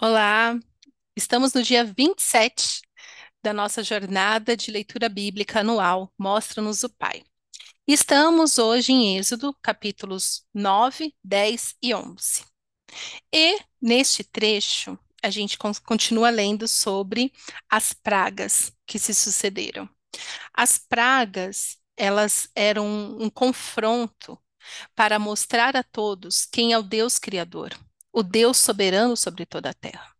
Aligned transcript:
Olá, 0.00 0.56
estamos 1.16 1.52
no 1.52 1.60
dia 1.60 1.84
27 1.84 2.82
da 3.42 3.52
nossa 3.52 3.82
jornada 3.82 4.56
de 4.56 4.70
leitura 4.70 5.08
bíblica 5.08 5.58
anual, 5.58 6.12
Mostra-nos 6.16 6.84
o 6.84 6.88
Pai. 6.88 7.24
Estamos 7.84 8.58
hoje 8.58 8.92
em 8.92 9.18
Êxodo, 9.18 9.52
capítulos 9.60 10.46
9, 10.54 11.12
10 11.24 11.74
e 11.82 11.92
11. 11.92 12.44
E 13.34 13.58
neste 13.82 14.22
trecho, 14.22 14.96
a 15.20 15.30
gente 15.30 15.58
continua 15.84 16.30
lendo 16.30 16.68
sobre 16.68 17.32
as 17.68 17.92
pragas 17.92 18.72
que 18.86 19.00
se 19.00 19.12
sucederam. 19.12 19.88
As 20.54 20.78
pragas, 20.78 21.76
elas 21.96 22.48
eram 22.54 23.16
um 23.18 23.28
confronto 23.28 24.38
para 24.94 25.18
mostrar 25.18 25.76
a 25.76 25.82
todos 25.82 26.46
quem 26.46 26.72
é 26.72 26.78
o 26.78 26.84
Deus 26.84 27.18
Criador, 27.18 27.76
o 28.18 28.22
Deus 28.22 28.56
soberano 28.58 29.16
sobre 29.16 29.46
toda 29.46 29.70
a 29.70 29.74
terra. 29.74 30.12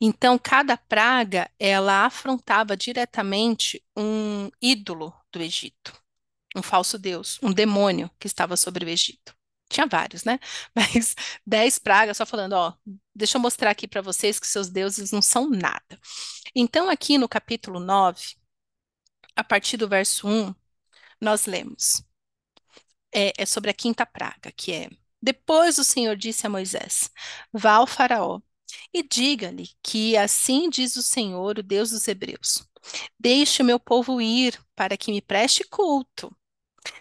Então, 0.00 0.36
cada 0.36 0.76
praga, 0.76 1.48
ela 1.60 2.06
afrontava 2.06 2.76
diretamente 2.76 3.80
um 3.96 4.50
ídolo 4.60 5.14
do 5.30 5.40
Egito, 5.40 5.92
um 6.56 6.62
falso 6.62 6.98
deus, 6.98 7.38
um 7.40 7.52
demônio 7.52 8.10
que 8.18 8.26
estava 8.26 8.56
sobre 8.56 8.84
o 8.84 8.88
Egito. 8.88 9.32
Tinha 9.68 9.86
vários, 9.86 10.24
né? 10.24 10.40
Mas 10.74 11.14
dez 11.46 11.78
pragas, 11.78 12.16
só 12.16 12.26
falando, 12.26 12.54
ó, 12.54 12.74
deixa 13.14 13.38
eu 13.38 13.40
mostrar 13.42 13.70
aqui 13.70 13.86
para 13.86 14.02
vocês 14.02 14.40
que 14.40 14.46
seus 14.48 14.68
deuses 14.68 15.12
não 15.12 15.22
são 15.22 15.48
nada. 15.48 16.00
Então, 16.52 16.90
aqui 16.90 17.16
no 17.16 17.28
capítulo 17.28 17.78
9, 17.78 18.34
a 19.36 19.44
partir 19.44 19.76
do 19.76 19.88
verso 19.88 20.26
1, 20.26 20.52
nós 21.20 21.46
lemos. 21.46 22.02
É, 23.12 23.32
é 23.38 23.46
sobre 23.46 23.70
a 23.70 23.74
quinta 23.74 24.04
praga, 24.04 24.50
que 24.56 24.72
é 24.72 24.90
depois 25.24 25.78
o 25.78 25.84
Senhor 25.84 26.16
disse 26.16 26.46
a 26.46 26.50
Moisés: 26.50 27.10
Vá 27.50 27.76
ao 27.76 27.86
Faraó 27.86 28.40
e 28.92 29.02
diga-lhe 29.02 29.70
que 29.82 30.16
assim 30.18 30.68
diz 30.68 30.96
o 30.96 31.02
Senhor, 31.02 31.58
o 31.58 31.62
Deus 31.62 31.90
dos 31.90 32.06
Hebreus: 32.06 32.62
Deixe 33.18 33.62
o 33.62 33.64
meu 33.64 33.80
povo 33.80 34.20
ir 34.20 34.60
para 34.76 34.98
que 34.98 35.10
me 35.10 35.22
preste 35.22 35.64
culto. 35.64 36.30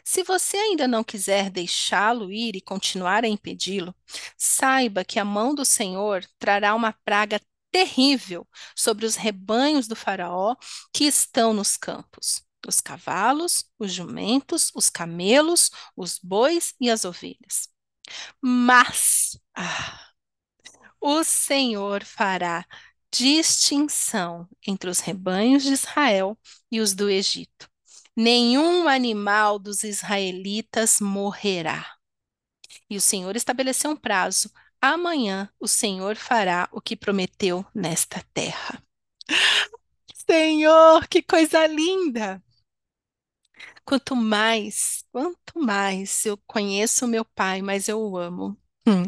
Se 0.05 0.23
você 0.23 0.55
ainda 0.55 0.87
não 0.87 1.03
quiser 1.03 1.49
deixá-lo 1.49 2.31
ir 2.31 2.55
e 2.55 2.61
continuar 2.61 3.25
a 3.25 3.27
impedi-lo, 3.27 3.93
saiba 4.37 5.03
que 5.03 5.19
a 5.19 5.25
mão 5.25 5.53
do 5.53 5.65
Senhor 5.65 6.25
trará 6.39 6.73
uma 6.73 6.93
praga 6.93 7.41
terrível 7.69 8.47
sobre 8.73 9.05
os 9.05 9.17
rebanhos 9.17 9.85
do 9.85 9.97
Faraó 9.97 10.55
que 10.93 11.03
estão 11.03 11.53
nos 11.53 11.75
campos: 11.75 12.41
os 12.65 12.79
cavalos, 12.79 13.65
os 13.77 13.91
jumentos, 13.91 14.71
os 14.73 14.89
camelos, 14.89 15.69
os 15.97 16.17
bois 16.19 16.73
e 16.79 16.89
as 16.89 17.03
ovelhas. 17.03 17.72
Mas 18.41 19.39
ah, 19.55 20.09
o 20.99 21.23
Senhor 21.23 22.03
fará 22.03 22.65
distinção 23.11 24.47
entre 24.65 24.89
os 24.89 24.99
rebanhos 24.99 25.63
de 25.63 25.73
Israel 25.73 26.37
e 26.71 26.79
os 26.79 26.93
do 26.93 27.09
Egito. 27.09 27.69
Nenhum 28.15 28.87
animal 28.87 29.59
dos 29.59 29.83
israelitas 29.83 30.99
morrerá. 30.99 31.85
E 32.89 32.97
o 32.97 33.01
Senhor 33.01 33.35
estabeleceu 33.35 33.91
um 33.91 33.95
prazo. 33.95 34.51
Amanhã 34.81 35.49
o 35.59 35.67
Senhor 35.67 36.15
fará 36.15 36.67
o 36.71 36.81
que 36.81 36.95
prometeu 36.95 37.65
nesta 37.73 38.23
terra. 38.33 38.83
Senhor, 40.13 41.07
que 41.07 41.21
coisa 41.21 41.65
linda! 41.67 42.41
Quanto 43.85 44.15
mais, 44.15 45.03
quanto 45.11 45.59
mais 45.59 46.25
eu 46.25 46.37
conheço 46.47 47.05
o 47.05 47.07
meu 47.07 47.25
Pai, 47.25 47.61
mais 47.61 47.87
eu 47.87 47.99
o 48.01 48.17
amo. 48.17 48.57
Hum. 48.87 49.03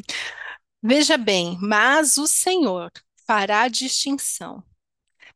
Veja 0.83 1.17
bem, 1.17 1.57
mas 1.61 2.17
o 2.17 2.27
Senhor 2.27 2.91
fará 3.25 3.67
distinção. 3.67 4.63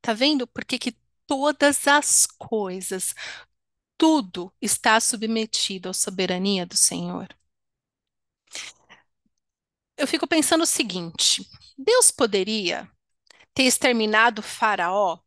Tá 0.02 0.14
vendo 0.14 0.48
por 0.48 0.66
que 0.66 0.80
que 0.80 0.98
todas 1.26 1.88
as 1.88 2.26
coisas, 2.26 3.16
tudo 3.98 4.54
está 4.62 5.00
submetido 5.00 5.90
à 5.90 5.94
soberania 5.94 6.66
do 6.66 6.78
Senhor? 6.78 7.28
Eu 9.98 10.08
fico 10.08 10.28
pensando 10.28 10.64
o 10.64 10.68
seguinte: 10.68 11.46
Deus 11.78 12.12
poderia 12.12 12.90
ter 13.54 13.64
exterminado 13.64 14.42
Faraó 14.42 15.20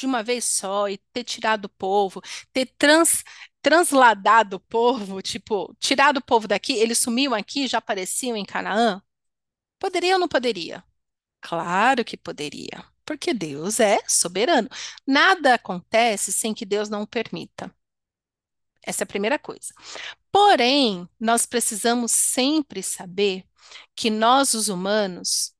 de 0.00 0.06
uma 0.06 0.22
vez 0.22 0.44
só 0.44 0.88
e 0.88 0.98
ter 1.12 1.24
tirado 1.24 1.66
o 1.66 1.68
povo, 1.68 2.20
ter 2.52 2.66
trans, 2.78 3.24
transladado 3.62 4.56
o 4.56 4.60
povo, 4.60 5.20
tipo, 5.22 5.74
tirado 5.80 6.18
o 6.18 6.24
povo 6.24 6.48
daqui, 6.48 6.74
eles 6.74 6.98
sumiam 6.98 7.34
aqui, 7.34 7.66
já 7.68 7.78
apareciam 7.78 8.36
em 8.36 8.44
Canaã? 8.44 9.02
Poderia 9.78 10.14
ou 10.14 10.20
não 10.20 10.28
poderia? 10.28 10.84
Claro 11.40 12.04
que 12.04 12.16
poderia, 12.16 12.84
porque 13.04 13.32
Deus 13.34 13.80
é 13.80 13.98
soberano. 14.08 14.68
Nada 15.06 15.54
acontece 15.54 16.32
sem 16.32 16.54
que 16.54 16.66
Deus 16.66 16.88
não 16.88 17.06
permita. 17.06 17.74
Essa 18.82 19.02
é 19.02 19.04
a 19.04 19.06
primeira 19.06 19.38
coisa. 19.38 19.72
Porém, 20.32 21.08
nós 21.20 21.46
precisamos 21.46 22.12
sempre 22.12 22.82
saber 22.82 23.44
que 23.94 24.10
nós, 24.10 24.54
os 24.54 24.68
humanos, 24.68 25.54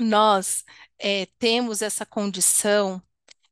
nós 0.00 0.64
é, 0.98 1.26
temos 1.38 1.82
essa 1.82 2.06
condição 2.06 3.02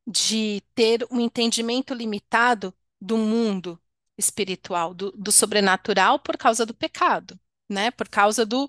de 0.06 0.62
ter 0.74 1.06
um 1.10 1.20
entendimento 1.20 1.94
limitado 1.94 2.74
do 3.00 3.16
mundo 3.16 3.80
espiritual, 4.18 4.94
do, 4.94 5.12
do 5.12 5.32
sobrenatural 5.32 6.18
por 6.18 6.36
causa 6.36 6.66
do 6.66 6.74
pecado, 6.74 7.38
né? 7.68 7.90
Por 7.90 8.08
causa 8.08 8.44
do, 8.44 8.68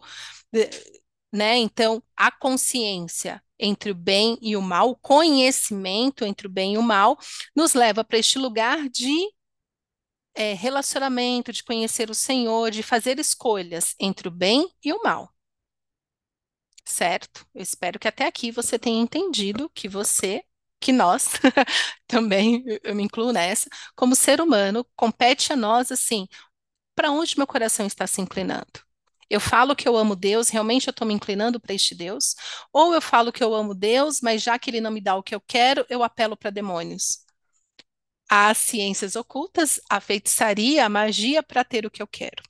né? 1.31 1.57
Então, 1.57 2.01
a 2.15 2.31
consciência 2.31 3.43
entre 3.59 3.91
o 3.91 3.95
bem 3.95 4.37
e 4.41 4.55
o 4.57 4.61
mal, 4.61 4.91
o 4.91 4.95
conhecimento 4.95 6.25
entre 6.25 6.47
o 6.47 6.49
bem 6.49 6.73
e 6.73 6.77
o 6.77 6.83
mal, 6.83 7.17
nos 7.55 7.73
leva 7.73 8.03
para 8.03 8.17
este 8.17 8.37
lugar 8.37 8.89
de 8.89 9.13
é, 10.35 10.53
relacionamento, 10.53 11.51
de 11.53 11.63
conhecer 11.63 12.09
o 12.09 12.15
Senhor, 12.15 12.71
de 12.71 12.83
fazer 12.83 13.19
escolhas 13.19 13.95
entre 13.99 14.27
o 14.27 14.31
bem 14.31 14.69
e 14.83 14.91
o 14.93 15.01
mal. 15.03 15.33
Certo? 16.85 17.47
Eu 17.53 17.61
espero 17.61 17.99
que 17.99 18.07
até 18.07 18.25
aqui 18.25 18.51
você 18.51 18.77
tenha 18.77 19.01
entendido 19.01 19.69
que 19.69 19.87
você 19.87 20.43
que 20.83 20.91
nós, 20.93 21.29
também 22.07 22.63
eu 22.83 22.95
me 22.95 23.03
incluo 23.03 23.31
nessa, 23.33 23.69
como 23.95 24.15
ser 24.15 24.41
humano, 24.41 24.85
compete 24.95 25.53
a 25.53 25.55
nós 25.55 25.91
assim, 25.91 26.27
para 26.95 27.11
onde 27.11 27.37
meu 27.37 27.47
coração 27.47 27.85
está 27.87 28.07
se 28.07 28.21
inclinando? 28.21 28.81
Eu 29.29 29.39
falo 29.41 29.75
que 29.75 29.87
eu 29.87 29.97
amo 29.97 30.15
Deus, 30.15 30.49
realmente 30.49 30.87
eu 30.87 30.91
estou 30.91 31.07
me 31.07 31.13
inclinando 31.13 31.59
para 31.59 31.73
este 31.75 31.95
Deus? 31.95 32.35
Ou 32.73 32.93
eu 32.93 33.01
falo 33.01 33.31
que 33.31 33.43
eu 33.43 33.53
amo 33.55 33.75
Deus, 33.75 34.21
mas 34.21 34.43
já 34.43 34.59
que 34.59 34.69
Ele 34.69 34.81
não 34.81 34.91
me 34.91 35.01
dá 35.01 35.15
o 35.15 35.23
que 35.23 35.35
eu 35.35 35.41
quero, 35.41 35.85
eu 35.89 36.03
apelo 36.03 36.37
para 36.37 36.51
demônios? 36.51 37.25
Há 38.29 38.53
ciências 38.53 39.15
ocultas, 39.15 39.79
a 39.89 39.99
feitiçaria, 40.01 40.85
a 40.85 40.89
magia 40.89 41.43
para 41.43 41.63
ter 41.63 41.85
o 41.85 41.91
que 41.91 42.01
eu 42.01 42.07
quero. 42.07 42.41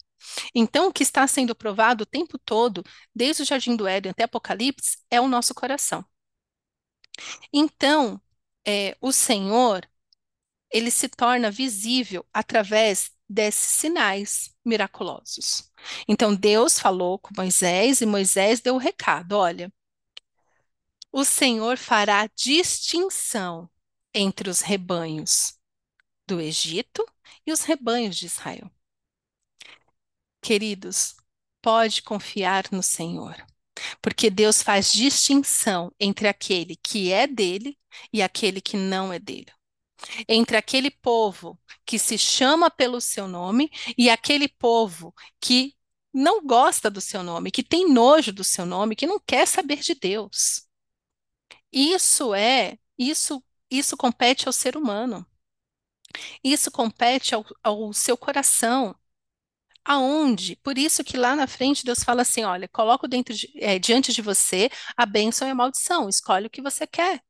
Então, 0.56 0.88
o 0.90 0.94
que 0.94 1.04
está 1.04 1.28
sendo 1.28 1.56
provado 1.56 2.04
o 2.04 2.08
tempo 2.08 2.40
todo, 2.40 2.84
desde 3.16 3.44
o 3.44 3.46
Jardim 3.46 3.76
do 3.76 3.88
Éden 3.88 4.12
até 4.12 4.24
Apocalipse, 4.26 4.98
é 5.12 5.22
o 5.22 5.28
nosso 5.28 5.54
coração. 5.56 6.06
Então, 7.52 8.22
é, 8.66 8.98
o 9.02 9.12
Senhor, 9.12 9.88
ele 10.72 10.92
se 10.92 11.10
torna 11.10 11.52
visível 11.52 12.26
através 12.34 13.12
desses 13.30 13.68
sinais 13.68 14.56
miraculosos. 14.66 15.72
Então, 16.08 16.36
Deus 16.36 16.80
falou 16.80 17.20
com 17.20 17.34
Moisés 17.36 18.02
e 18.02 18.06
Moisés 18.06 18.62
deu 18.62 18.76
o 18.76 18.80
recado: 18.80 19.34
olha, 19.34 19.72
o 21.12 21.24
Senhor 21.24 21.78
fará 21.78 22.28
distinção 22.36 23.70
entre 24.14 24.50
os 24.50 24.62
rebanhos 24.62 25.60
do 26.28 26.40
Egito 26.40 27.06
e 27.46 27.52
os 27.52 27.62
rebanhos 27.64 28.16
de 28.16 28.26
Israel. 28.26 28.72
Queridos, 30.42 31.16
pode 31.62 32.02
confiar 32.02 32.72
no 32.72 32.84
Senhor 32.84 33.36
porque 34.02 34.30
Deus 34.30 34.62
faz 34.62 34.92
distinção 34.92 35.92
entre 36.00 36.28
aquele 36.28 36.76
que 36.76 37.12
é 37.12 37.28
dele 37.28 37.78
e 38.12 38.22
aquele 38.22 38.62
que 38.62 38.78
não 38.78 39.12
é 39.12 39.20
dele. 39.20 39.52
Entre 40.28 40.58
aquele 40.58 40.92
povo 40.92 41.60
que 41.86 41.98
se 41.98 42.18
chama 42.18 42.70
pelo 42.70 43.00
seu 43.00 43.28
nome 43.28 43.72
e 43.98 44.10
aquele 44.10 44.48
povo 44.48 45.14
que 45.40 45.76
não 46.14 46.46
gosta 46.46 46.92
do 46.92 47.02
seu 47.02 47.24
nome, 47.24 47.52
que 47.52 47.64
tem 47.64 47.90
nojo 47.92 48.32
do 48.32 48.44
seu 48.44 48.66
nome, 48.66 48.96
que 48.96 49.08
não 49.08 49.20
quer 49.20 49.48
saber 49.48 49.80
de 49.80 49.96
Deus. 49.96 50.68
Isso 51.72 52.36
é, 52.36 52.78
isso, 52.98 53.44
isso 53.70 53.98
compete 53.98 54.48
ao 54.48 54.54
ser 54.54 54.78
humano. 54.78 55.26
Isso 56.44 56.72
compete 56.72 57.34
ao, 57.34 57.44
ao 57.64 57.94
seu 57.94 58.16
coração. 58.16 58.96
Aonde? 59.86 60.56
Por 60.58 60.78
isso 60.78 61.04
que 61.04 61.18
lá 61.18 61.36
na 61.36 61.48
frente 61.48 61.86
Deus 61.86 62.04
fala 62.04 62.22
assim: 62.24 62.44
olha, 62.44 62.68
coloco 62.70 63.08
dentro 63.08 63.34
de, 63.34 63.52
é, 63.58 63.80
diante 63.80 64.14
de 64.14 64.22
você 64.22 64.70
a 64.98 65.06
bênção 65.06 65.48
e 65.48 65.52
a 65.52 65.56
maldição, 65.56 66.10
escolhe 66.10 66.48
o 66.48 66.50
que 66.50 66.62
você 66.62 66.88
quer. 66.88 67.22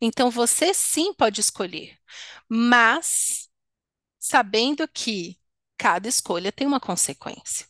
Então 0.00 0.30
você 0.30 0.74
sim 0.74 1.14
pode 1.14 1.40
escolher, 1.40 1.98
mas 2.48 3.50
sabendo 4.18 4.88
que 4.88 5.38
cada 5.78 6.08
escolha 6.08 6.52
tem 6.52 6.66
uma 6.66 6.80
consequência. 6.80 7.66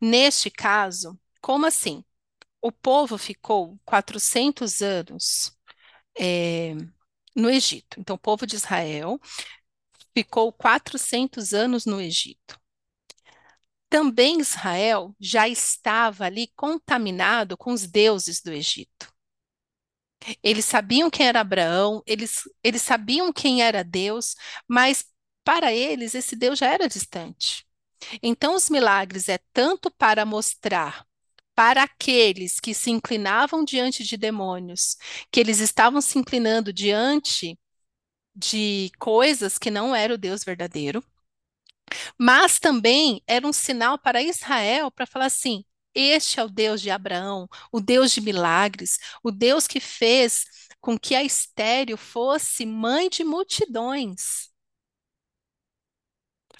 Neste 0.00 0.50
caso, 0.50 1.18
como 1.40 1.66
assim? 1.66 2.04
o 2.62 2.72
povo 2.72 3.18
ficou 3.18 3.78
400 3.84 4.82
anos 4.82 5.56
é, 6.18 6.74
no 7.36 7.50
Egito. 7.50 8.00
Então, 8.00 8.16
o 8.16 8.18
povo 8.18 8.46
de 8.46 8.56
Israel 8.56 9.20
ficou 10.14 10.52
400 10.52 11.54
anos 11.54 11.86
no 11.86 12.00
Egito. 12.00 12.60
Também 13.92 14.40
Israel 14.40 15.14
já 15.20 15.46
estava 15.46 16.24
ali 16.24 16.50
contaminado 16.56 17.58
com 17.58 17.74
os 17.74 17.86
deuses 17.86 18.40
do 18.40 18.50
Egito. 18.50 19.12
Eles 20.42 20.64
sabiam 20.64 21.10
quem 21.10 21.26
era 21.26 21.40
Abraão, 21.40 22.02
eles, 22.06 22.44
eles 22.64 22.80
sabiam 22.80 23.30
quem 23.30 23.62
era 23.62 23.84
Deus, 23.84 24.34
mas 24.66 25.04
para 25.44 25.74
eles 25.74 26.14
esse 26.14 26.34
Deus 26.34 26.58
já 26.58 26.72
era 26.72 26.88
distante. 26.88 27.66
Então, 28.22 28.54
os 28.54 28.70
milagres 28.70 29.28
é 29.28 29.38
tanto 29.52 29.90
para 29.90 30.24
mostrar 30.24 31.06
para 31.54 31.82
aqueles 31.82 32.60
que 32.60 32.72
se 32.72 32.90
inclinavam 32.90 33.62
diante 33.62 34.04
de 34.04 34.16
demônios, 34.16 34.96
que 35.30 35.38
eles 35.38 35.60
estavam 35.60 36.00
se 36.00 36.18
inclinando 36.18 36.72
diante 36.72 37.58
de 38.34 38.90
coisas 38.98 39.58
que 39.58 39.70
não 39.70 39.94
era 39.94 40.14
o 40.14 40.18
Deus 40.18 40.44
verdadeiro, 40.44 41.04
mas 42.18 42.58
também 42.58 43.22
era 43.26 43.46
um 43.46 43.52
sinal 43.52 43.98
para 43.98 44.22
Israel 44.22 44.90
para 44.90 45.06
falar 45.06 45.26
assim: 45.26 45.64
este 45.94 46.40
é 46.40 46.44
o 46.44 46.48
Deus 46.48 46.80
de 46.80 46.90
Abraão, 46.90 47.48
o 47.70 47.80
Deus 47.80 48.12
de 48.12 48.20
milagres, 48.20 48.98
o 49.22 49.30
Deus 49.30 49.66
que 49.66 49.80
fez 49.80 50.46
com 50.80 50.98
que 50.98 51.14
a 51.14 51.22
estéreo 51.22 51.96
fosse 51.96 52.66
mãe 52.66 53.08
de 53.08 53.24
multidões. 53.24 54.50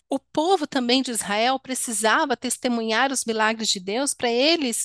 O 0.08 0.18
povo 0.18 0.66
também 0.66 1.02
de 1.02 1.10
Israel 1.10 1.58
precisava 1.58 2.36
testemunhar 2.36 3.10
os 3.10 3.24
milagres 3.24 3.68
de 3.68 3.80
Deus 3.80 4.12
para 4.12 4.30
eles 4.30 4.84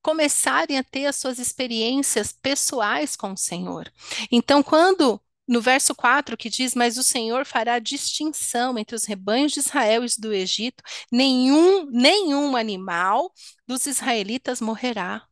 começarem 0.00 0.78
a 0.78 0.84
ter 0.84 1.06
as 1.06 1.16
suas 1.16 1.38
experiências 1.38 2.30
pessoais 2.30 3.16
com 3.16 3.32
o 3.32 3.36
Senhor. 3.36 3.92
Então, 4.30 4.62
quando 4.62 5.20
no 5.46 5.60
verso 5.60 5.94
4 5.94 6.36
que 6.36 6.48
diz: 6.48 6.74
Mas 6.74 6.96
o 6.98 7.02
Senhor 7.02 7.44
fará 7.46 7.78
distinção 7.78 8.78
entre 8.78 8.96
os 8.96 9.04
rebanhos 9.04 9.52
de 9.52 9.60
Israel 9.60 10.04
e 10.04 10.20
do 10.20 10.32
Egito, 10.32 10.82
nenhum, 11.10 11.86
nenhum 11.90 12.56
animal 12.56 13.32
dos 13.66 13.86
israelitas 13.86 14.60
morrerá. 14.60 15.26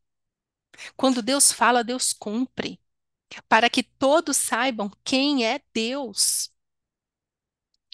Quando 0.97 1.23
Deus 1.23 1.53
fala, 1.53 1.85
Deus 1.85 2.12
cumpre, 2.12 2.81
para 3.49 3.70
que 3.70 3.82
todos 3.82 4.37
saibam 4.37 4.91
quem 5.05 5.44
é 5.47 5.61
Deus. 5.73 6.50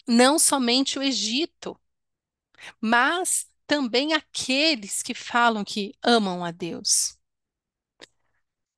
Não 0.07 0.39
somente 0.39 0.97
o 0.97 1.03
Egito, 1.03 1.79
mas 2.81 3.47
também 3.67 4.13
aqueles 4.13 5.03
que 5.03 5.13
falam 5.13 5.63
que 5.63 5.93
amam 6.03 6.43
a 6.43 6.51
Deus 6.51 7.18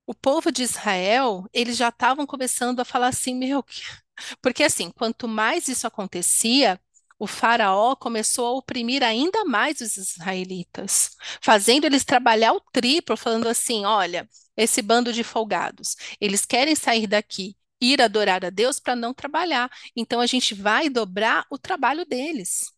o 0.06 0.14
povo 0.14 0.50
de 0.52 0.62
Israel, 0.62 1.44
eles 1.52 1.76
já 1.76 1.88
estavam 1.88 2.26
começando 2.26 2.80
a 2.80 2.84
falar 2.84 3.08
assim, 3.08 3.34
meu, 3.34 3.64
porque 4.42 4.62
assim, 4.64 4.90
quanto 4.90 5.28
mais 5.28 5.68
isso 5.68 5.86
acontecia, 5.86 6.80
o 7.18 7.26
faraó 7.26 7.94
começou 7.94 8.46
a 8.46 8.52
oprimir 8.58 9.02
ainda 9.02 9.44
mais 9.44 9.80
os 9.80 9.96
israelitas, 9.96 11.16
fazendo 11.40 11.84
eles 11.84 12.04
trabalhar 12.04 12.52
o 12.52 12.60
triplo, 12.72 13.16
falando 13.16 13.48
assim, 13.48 13.84
olha, 13.84 14.28
esse 14.56 14.82
bando 14.82 15.12
de 15.12 15.22
folgados, 15.22 15.96
eles 16.20 16.44
querem 16.44 16.74
sair 16.74 17.06
daqui, 17.06 17.56
ir 17.80 18.00
adorar 18.02 18.44
a 18.44 18.50
Deus 18.50 18.80
para 18.80 18.96
não 18.96 19.14
trabalhar, 19.14 19.70
então 19.96 20.20
a 20.20 20.26
gente 20.26 20.54
vai 20.54 20.88
dobrar 20.88 21.46
o 21.50 21.58
trabalho 21.58 22.04
deles. 22.04 22.72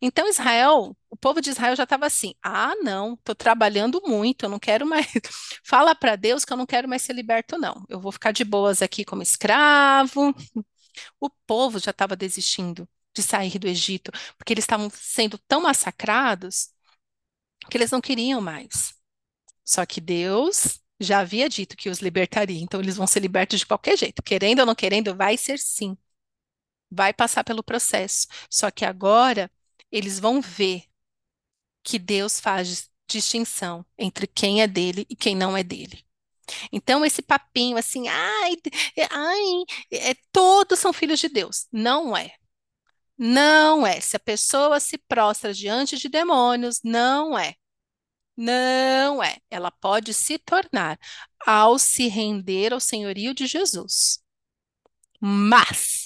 Então, 0.00 0.28
Israel, 0.28 0.96
o 1.10 1.16
povo 1.16 1.40
de 1.40 1.50
Israel 1.50 1.76
já 1.76 1.84
estava 1.84 2.06
assim: 2.06 2.34
ah, 2.42 2.74
não, 2.82 3.14
estou 3.14 3.34
trabalhando 3.34 4.00
muito, 4.06 4.44
eu 4.44 4.48
não 4.50 4.58
quero 4.58 4.86
mais. 4.86 5.06
Fala 5.64 5.94
para 5.94 6.16
Deus 6.16 6.44
que 6.44 6.52
eu 6.52 6.56
não 6.56 6.66
quero 6.66 6.88
mais 6.88 7.02
ser 7.02 7.12
liberto, 7.14 7.58
não. 7.58 7.84
Eu 7.88 8.00
vou 8.00 8.12
ficar 8.12 8.32
de 8.32 8.44
boas 8.44 8.82
aqui 8.82 9.04
como 9.04 9.22
escravo. 9.22 10.34
O 11.20 11.30
povo 11.46 11.78
já 11.78 11.90
estava 11.90 12.16
desistindo 12.16 12.88
de 13.14 13.22
sair 13.22 13.58
do 13.58 13.66
Egito, 13.68 14.10
porque 14.38 14.52
eles 14.52 14.64
estavam 14.64 14.90
sendo 14.90 15.38
tão 15.38 15.62
massacrados 15.62 16.70
que 17.70 17.76
eles 17.76 17.90
não 17.90 18.00
queriam 18.00 18.40
mais. 18.40 18.94
Só 19.64 19.86
que 19.86 20.00
Deus 20.00 20.80
já 21.00 21.20
havia 21.20 21.48
dito 21.48 21.76
que 21.76 21.90
os 21.90 22.00
libertaria, 22.00 22.62
então 22.62 22.80
eles 22.80 22.96
vão 22.96 23.06
ser 23.06 23.20
libertos 23.20 23.60
de 23.60 23.66
qualquer 23.66 23.98
jeito, 23.98 24.22
querendo 24.22 24.60
ou 24.60 24.66
não 24.66 24.74
querendo, 24.74 25.16
vai 25.16 25.36
ser 25.36 25.58
sim. 25.58 25.96
Vai 26.90 27.12
passar 27.12 27.44
pelo 27.44 27.62
processo. 27.62 28.26
Só 28.50 28.70
que 28.70 28.84
agora 28.84 29.50
eles 29.92 30.18
vão 30.18 30.40
ver 30.40 30.84
que 31.84 31.98
Deus 31.98 32.40
faz 32.40 32.90
distinção 33.06 33.84
entre 33.98 34.26
quem 34.26 34.62
é 34.62 34.66
dele 34.66 35.06
e 35.08 35.14
quem 35.14 35.36
não 35.36 35.56
é 35.56 35.62
dele. 35.62 36.04
Então, 36.72 37.04
esse 37.04 37.22
papinho 37.22 37.76
assim, 37.76 38.08
ai, 38.08 38.56
ai, 39.10 39.64
é, 39.92 40.14
todos 40.32 40.78
são 40.78 40.92
filhos 40.92 41.20
de 41.20 41.28
Deus. 41.28 41.66
Não 41.72 42.16
é. 42.16 42.32
Não 43.16 43.86
é. 43.86 44.00
Se 44.00 44.16
a 44.16 44.20
pessoa 44.20 44.80
se 44.80 44.98
prostra 44.98 45.54
diante 45.54 45.96
de 45.98 46.08
demônios, 46.08 46.80
não 46.82 47.38
é. 47.38 47.54
Não 48.36 49.22
é. 49.22 49.38
Ela 49.50 49.70
pode 49.70 50.14
se 50.14 50.38
tornar 50.38 50.98
ao 51.46 51.78
se 51.78 52.08
render 52.08 52.72
ao 52.72 52.80
senhorio 52.80 53.34
de 53.34 53.46
Jesus. 53.46 54.20
Mas 55.20 56.01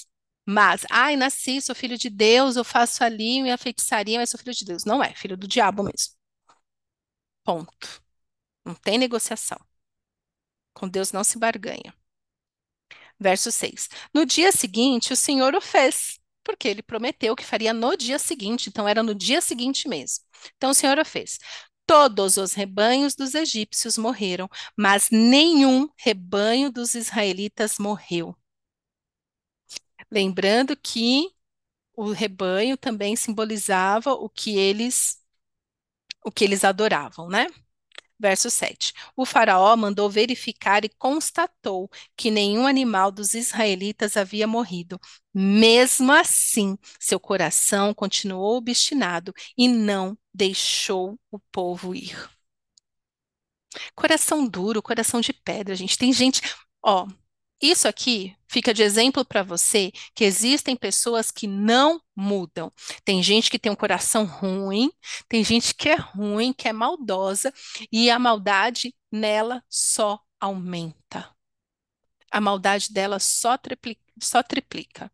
mas, 0.47 0.85
ai, 0.89 1.15
nasci, 1.17 1.61
sou 1.61 1.75
filho 1.75 1.97
de 1.97 2.09
Deus, 2.09 2.55
eu 2.55 2.63
faço 2.63 3.03
ali 3.03 3.41
minha 3.41 3.57
feitiçaria, 3.57 4.19
mas 4.19 4.29
sou 4.29 4.39
filho 4.39 4.53
de 4.55 4.65
Deus. 4.65 4.85
Não 4.85 5.03
é, 5.03 5.13
filho 5.15 5.37
do 5.37 5.47
diabo 5.47 5.83
mesmo. 5.83 6.15
Ponto. 7.43 8.03
Não 8.65 8.75
tem 8.75 8.97
negociação. 8.99 9.59
Com 10.73 10.87
Deus 10.87 11.11
não 11.11 11.25
se 11.25 11.37
barganha. 11.37 11.93
Verso 13.19 13.51
6. 13.51 13.89
No 14.13 14.25
dia 14.25 14.51
seguinte, 14.51 15.13
o 15.13 15.15
Senhor 15.15 15.55
o 15.55 15.61
fez, 15.61 16.19
porque 16.43 16.67
ele 16.67 16.83
prometeu 16.83 17.35
que 17.35 17.43
faria 17.45 17.73
no 17.73 17.95
dia 17.97 18.19
seguinte, 18.19 18.69
então 18.69 18.87
era 18.87 19.01
no 19.03 19.15
dia 19.15 19.41
seguinte 19.41 19.87
mesmo. 19.87 20.23
Então 20.55 20.69
o 20.71 20.73
Senhor 20.73 20.97
o 20.99 21.05
fez. 21.05 21.39
Todos 21.85 22.37
os 22.37 22.53
rebanhos 22.53 23.15
dos 23.15 23.33
egípcios 23.33 23.97
morreram, 23.97 24.49
mas 24.75 25.09
nenhum 25.09 25.87
rebanho 25.97 26.71
dos 26.71 26.95
israelitas 26.95 27.77
morreu. 27.79 28.35
Lembrando 30.11 30.75
que 30.77 31.29
o 31.95 32.11
rebanho 32.11 32.77
também 32.77 33.15
simbolizava 33.15 34.13
o 34.13 34.29
que 34.29 34.57
eles 34.57 35.19
o 36.23 36.31
que 36.31 36.43
eles 36.43 36.63
adoravam, 36.63 37.29
né? 37.29 37.47
Verso 38.19 38.49
7. 38.49 38.93
O 39.15 39.25
faraó 39.25 39.75
mandou 39.77 40.09
verificar 40.09 40.85
e 40.85 40.89
constatou 40.89 41.89
que 42.17 42.31
nenhum 42.31 42.67
animal 42.67 43.11
dos 43.11 43.33
israelitas 43.35 44.17
havia 44.17 44.47
morrido. 44.47 44.99
Mesmo 45.33 46.13
assim, 46.13 46.77
seu 46.99 47.19
coração 47.19 47.93
continuou 47.93 48.57
obstinado 48.57 49.33
e 49.57 49.67
não 49.67 50.17
deixou 50.33 51.19
o 51.31 51.39
povo 51.51 51.95
ir. 51.95 52.15
Coração 53.95 54.47
duro, 54.47 54.81
coração 54.81 55.19
de 55.21 55.33
pedra, 55.33 55.75
gente. 55.75 55.97
Tem 55.97 56.11
gente, 56.13 56.41
ó, 56.81 57.07
isso 57.61 57.87
aqui 57.87 58.35
fica 58.47 58.73
de 58.73 58.83
exemplo 58.83 59.25
para 59.25 59.43
você 59.43 59.91
que 60.13 60.23
existem 60.23 60.75
pessoas 60.75 61.31
que 61.31 61.47
não 61.47 62.01
mudam. 62.15 62.71
Tem 63.03 63.21
gente 63.21 63.49
que 63.49 63.59
tem 63.59 63.71
um 63.71 63.75
coração 63.75 64.25
ruim, 64.25 64.91
tem 65.27 65.43
gente 65.43 65.73
que 65.73 65.89
é 65.89 65.95
ruim, 65.95 66.53
que 66.53 66.67
é 66.67 66.73
maldosa, 66.73 67.53
e 67.91 68.09
a 68.09 68.19
maldade 68.19 68.95
nela 69.11 69.63
só 69.69 70.19
aumenta. 70.39 71.29
A 72.31 72.39
maldade 72.39 72.91
dela 72.91 73.19
só 73.19 73.57
triplica. 73.57 74.01
Só 74.21 74.43
triplica. 74.43 75.11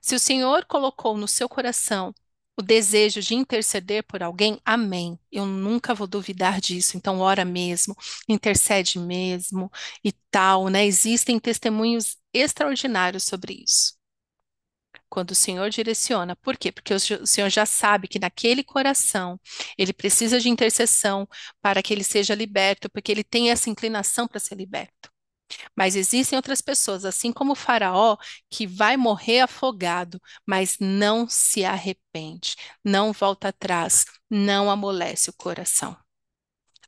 Se 0.00 0.14
o 0.14 0.20
Senhor 0.20 0.64
colocou 0.66 1.16
no 1.16 1.26
seu 1.26 1.48
coração 1.48 2.14
o 2.60 2.62
desejo 2.62 3.20
de 3.20 3.34
interceder 3.34 4.04
por 4.04 4.22
alguém, 4.22 4.60
amém. 4.64 5.18
Eu 5.32 5.46
nunca 5.46 5.94
vou 5.94 6.06
duvidar 6.06 6.60
disso. 6.60 6.96
Então, 6.96 7.20
ora 7.20 7.44
mesmo, 7.44 7.94
intercede 8.28 8.98
mesmo 8.98 9.70
e 10.04 10.12
tal, 10.30 10.68
né? 10.68 10.86
Existem 10.86 11.38
testemunhos 11.40 12.16
extraordinários 12.32 13.24
sobre 13.24 13.64
isso. 13.64 13.98
Quando 15.08 15.32
o 15.32 15.34
Senhor 15.34 15.68
direciona, 15.70 16.36
por 16.36 16.56
quê? 16.56 16.70
Porque 16.70 16.94
o 16.94 17.00
Senhor 17.00 17.48
já 17.50 17.66
sabe 17.66 18.06
que 18.06 18.18
naquele 18.18 18.62
coração 18.62 19.40
ele 19.76 19.92
precisa 19.92 20.38
de 20.38 20.48
intercessão 20.48 21.28
para 21.60 21.82
que 21.82 21.92
ele 21.92 22.04
seja 22.04 22.34
liberto, 22.34 22.88
porque 22.90 23.10
ele 23.10 23.24
tem 23.24 23.50
essa 23.50 23.68
inclinação 23.68 24.28
para 24.28 24.38
ser 24.38 24.54
liberto. 24.54 25.10
Mas 25.76 25.96
existem 25.96 26.36
outras 26.36 26.60
pessoas, 26.60 27.04
assim 27.04 27.32
como 27.32 27.52
o 27.52 27.56
Faraó, 27.56 28.16
que 28.50 28.66
vai 28.66 28.96
morrer 28.96 29.40
afogado, 29.40 30.20
mas 30.46 30.76
não 30.80 31.28
se 31.28 31.64
arrepende, 31.64 32.54
não 32.84 33.12
volta 33.12 33.48
atrás, 33.48 34.04
não 34.30 34.70
amolece 34.70 35.30
o 35.30 35.34
coração. 35.34 35.96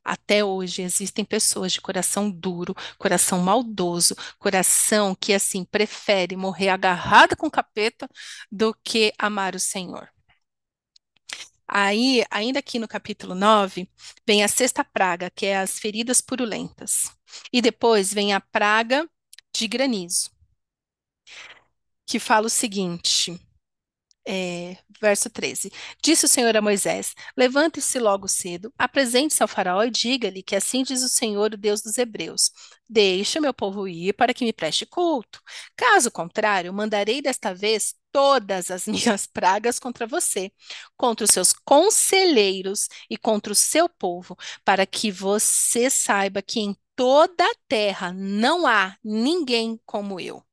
Até 0.03 0.43
hoje 0.43 0.81
existem 0.81 1.23
pessoas 1.25 1.71
de 1.73 1.81
coração 1.81 2.29
duro, 2.29 2.75
coração 2.97 3.39
maldoso, 3.39 4.15
coração 4.37 5.15
que 5.15 5.33
assim 5.33 5.63
prefere 5.65 6.35
morrer 6.35 6.69
agarrada 6.69 7.35
com 7.35 7.47
o 7.47 7.51
capeta 7.51 8.07
do 8.51 8.73
que 8.83 9.13
amar 9.17 9.55
o 9.55 9.59
Senhor. 9.59 10.12
Aí, 11.75 12.23
ainda 12.29 12.59
aqui 12.59 12.77
no 12.77 12.87
capítulo 12.87 13.33
9, 13.33 13.89
vem 14.27 14.43
a 14.43 14.47
sexta 14.47 14.83
praga, 14.83 15.31
que 15.31 15.47
é 15.47 15.57
as 15.57 15.79
feridas 15.79 16.21
purulentas. 16.21 17.09
E 17.51 17.63
depois 17.63 18.13
vem 18.13 18.31
a 18.31 18.39
praga 18.39 19.09
de 19.51 19.67
granizo, 19.67 20.29
que 22.05 22.19
fala 22.19 22.45
o 22.45 22.49
seguinte: 22.49 23.39
é, 24.25 24.77
verso 25.01 25.29
13. 25.29 25.71
Disse 26.01 26.25
o 26.25 26.29
Senhor 26.29 26.55
a 26.55 26.61
Moisés: 26.61 27.13
Levante-se 27.35 27.99
logo 27.99 28.27
cedo, 28.27 28.73
apresente-se 28.77 29.41
ao 29.43 29.47
Faraó 29.47 29.83
e 29.83 29.91
diga-lhe 29.91 30.43
que 30.43 30.55
assim 30.55 30.83
diz 30.83 31.03
o 31.03 31.09
Senhor, 31.09 31.53
o 31.53 31.57
Deus 31.57 31.81
dos 31.81 31.97
Hebreus: 31.97 32.51
Deixa 32.89 33.41
meu 33.41 33.53
povo 33.53 33.87
ir 33.87 34.13
para 34.13 34.33
que 34.33 34.45
me 34.45 34.53
preste 34.53 34.85
culto. 34.85 35.41
Caso 35.75 36.11
contrário, 36.11 36.73
mandarei 36.73 37.21
desta 37.21 37.53
vez 37.53 37.95
todas 38.11 38.71
as 38.71 38.87
minhas 38.87 39.27
pragas 39.27 39.79
contra 39.79 40.07
você, 40.07 40.51
contra 40.97 41.25
os 41.25 41.31
seus 41.31 41.53
conselheiros 41.53 42.87
e 43.09 43.17
contra 43.17 43.51
o 43.51 43.55
seu 43.55 43.89
povo, 43.89 44.37
para 44.63 44.85
que 44.85 45.11
você 45.11 45.89
saiba 45.89 46.41
que 46.41 46.59
em 46.59 46.75
toda 46.95 47.43
a 47.43 47.55
terra 47.67 48.13
não 48.13 48.67
há 48.67 48.95
ninguém 49.03 49.79
como 49.85 50.19
eu 50.19 50.43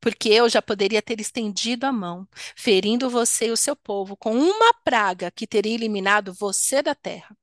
porque 0.00 0.28
eu 0.28 0.48
já 0.48 0.62
poderia 0.62 1.02
ter 1.02 1.20
estendido 1.20 1.86
a 1.86 1.92
mão, 1.92 2.26
ferindo 2.56 3.10
você 3.10 3.48
e 3.48 3.50
o 3.52 3.56
seu 3.56 3.76
povo 3.76 4.16
com 4.16 4.34
uma 4.34 4.72
praga 4.84 5.30
que 5.30 5.46
teria 5.46 5.74
eliminado 5.74 6.32
você 6.32 6.82
da 6.82 6.94
terra. 6.94 7.36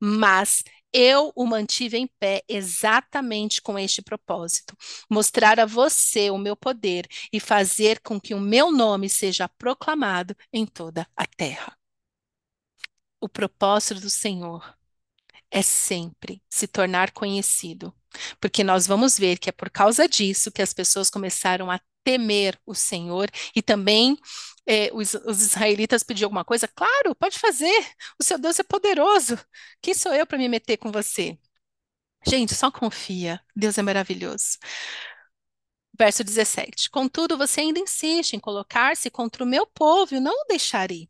Mas 0.00 0.62
eu 0.92 1.32
o 1.34 1.46
mantive 1.46 1.96
em 1.96 2.06
pé 2.18 2.42
exatamente 2.48 3.62
com 3.62 3.78
este 3.78 4.02
propósito: 4.02 4.76
mostrar 5.10 5.58
a 5.58 5.66
você 5.66 6.30
o 6.30 6.38
meu 6.38 6.56
poder 6.56 7.06
e 7.32 7.40
fazer 7.40 8.00
com 8.00 8.20
que 8.20 8.34
o 8.34 8.40
meu 8.40 8.70
nome 8.70 9.08
seja 9.08 9.48
proclamado 9.48 10.36
em 10.52 10.66
toda 10.66 11.06
a 11.16 11.26
terra. 11.26 11.76
O 13.20 13.28
propósito 13.28 14.00
do 14.00 14.10
Senhor 14.10 14.76
é 15.52 15.60
sempre 15.62 16.42
se 16.48 16.66
tornar 16.66 17.12
conhecido, 17.12 17.94
porque 18.40 18.64
nós 18.64 18.86
vamos 18.86 19.18
ver 19.18 19.38
que 19.38 19.50
é 19.50 19.52
por 19.52 19.70
causa 19.70 20.08
disso 20.08 20.50
que 20.50 20.62
as 20.62 20.72
pessoas 20.72 21.10
começaram 21.10 21.70
a 21.70 21.78
temer 22.02 22.58
o 22.66 22.74
Senhor 22.74 23.30
e 23.54 23.60
também 23.60 24.16
eh, 24.66 24.90
os, 24.94 25.14
os, 25.14 25.42
israelitas 25.42 26.02
pediam 26.02 26.26
alguma 26.26 26.44
coisa, 26.44 26.66
claro, 26.66 27.14
pode 27.14 27.38
fazer, 27.38 27.86
o 28.18 28.24
seu 28.24 28.38
Deus 28.38 28.58
é 28.58 28.62
poderoso. 28.62 29.38
Quem 29.80 29.94
sou 29.94 30.12
eu 30.14 30.26
para 30.26 30.38
me 30.38 30.48
meter 30.48 30.78
com 30.78 30.90
você? 30.90 31.38
Gente, 32.26 32.54
só 32.54 32.70
confia, 32.70 33.40
Deus 33.54 33.76
é 33.78 33.82
maravilhoso. 33.82 34.58
Verso 35.98 36.24
17: 36.24 36.90
Contudo, 36.90 37.36
você 37.36 37.60
ainda 37.60 37.78
insiste 37.78 38.34
em 38.34 38.40
colocar-se 38.40 39.10
contra 39.10 39.44
o 39.44 39.46
meu 39.46 39.66
povo 39.66 40.14
e 40.14 40.20
não 40.20 40.32
o 40.32 40.46
deixarei. 40.48 41.08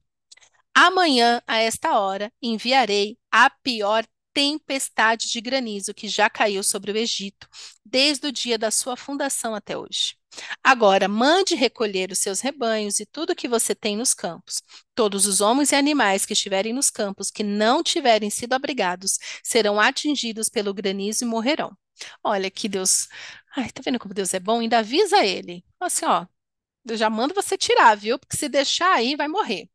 Amanhã, 0.74 1.42
a 1.46 1.58
esta 1.58 1.98
hora, 1.98 2.32
enviarei 2.42 3.18
a 3.30 3.50
pior 3.50 4.04
tempestade 4.32 5.30
de 5.30 5.40
granizo 5.40 5.94
que 5.94 6.08
já 6.08 6.28
caiu 6.30 6.62
sobre 6.62 6.92
o 6.92 6.96
Egito, 6.96 7.48
desde 7.84 8.26
o 8.26 8.32
dia 8.32 8.58
da 8.58 8.70
sua 8.70 8.96
fundação 8.96 9.54
até 9.54 9.76
hoje. 9.76 10.16
Agora, 10.62 11.08
mande 11.08 11.54
recolher 11.54 12.10
os 12.10 12.18
seus 12.18 12.40
rebanhos 12.40 13.00
e 13.00 13.06
tudo 13.06 13.34
que 13.34 13.48
você 13.48 13.74
tem 13.74 13.96
nos 13.96 14.14
campos. 14.14 14.62
Todos 14.94 15.26
os 15.26 15.40
homens 15.40 15.72
e 15.72 15.76
animais 15.76 16.24
que 16.24 16.32
estiverem 16.32 16.72
nos 16.72 16.90
campos, 16.90 17.30
que 17.30 17.42
não 17.42 17.82
tiverem 17.82 18.30
sido 18.30 18.54
abrigados, 18.54 19.18
serão 19.42 19.78
atingidos 19.78 20.48
pelo 20.48 20.72
granizo 20.72 21.24
e 21.24 21.26
morrerão. 21.26 21.76
Olha 22.22 22.50
que 22.50 22.68
Deus. 22.68 23.08
Ai, 23.56 23.70
tá 23.70 23.82
vendo 23.84 23.98
como 23.98 24.14
Deus 24.14 24.32
é 24.34 24.40
bom? 24.40 24.60
Ainda 24.60 24.78
avisa 24.78 25.24
ele. 25.24 25.64
Assim, 25.78 26.04
ó, 26.06 26.26
eu 26.86 26.96
já 26.96 27.10
mando 27.10 27.34
você 27.34 27.56
tirar, 27.58 27.94
viu? 27.96 28.18
Porque 28.18 28.36
se 28.36 28.48
deixar 28.48 28.94
aí, 28.94 29.16
vai 29.16 29.28
morrer. 29.28 29.68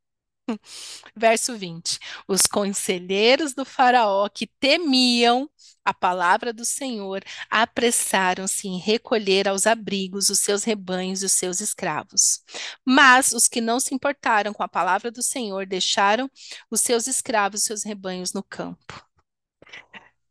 Verso 1.15 1.57
20: 1.57 1.99
Os 2.27 2.43
conselheiros 2.43 3.53
do 3.53 3.65
Faraó 3.65 4.29
que 4.29 4.47
temiam 4.47 5.49
a 5.83 5.93
palavra 5.93 6.51
do 6.51 6.65
Senhor 6.65 7.23
apressaram-se 7.49 8.67
em 8.67 8.77
recolher 8.77 9.47
aos 9.47 9.65
abrigos 9.65 10.29
os 10.29 10.39
seus 10.39 10.63
rebanhos 10.63 11.21
e 11.23 11.25
os 11.25 11.31
seus 11.31 11.61
escravos. 11.61 12.41
Mas 12.85 13.31
os 13.31 13.47
que 13.47 13.61
não 13.61 13.79
se 13.79 13.95
importaram 13.95 14.53
com 14.53 14.63
a 14.63 14.67
palavra 14.67 15.09
do 15.09 15.21
Senhor 15.21 15.65
deixaram 15.65 16.29
os 16.69 16.81
seus 16.81 17.07
escravos 17.07 17.61
e 17.61 17.65
seus 17.65 17.83
rebanhos 17.83 18.33
no 18.33 18.43
campo. 18.43 19.01